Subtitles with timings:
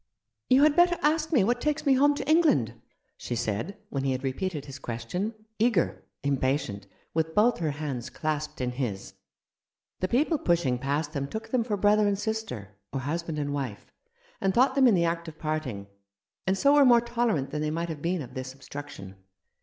[0.49, 2.73] "You had better ask me what takes me home to England,"
[3.17, 8.61] she said, when he had repeated his question— eager, impatient, with both her hands clasped
[8.61, 9.13] in his.
[9.99, 13.91] The people pushing past them took them for brother and sister, or husband and wife,
[14.41, 15.85] and thought them in the act of parting,
[16.47, 19.17] and so were more tolerant than they might have been of this obstruction.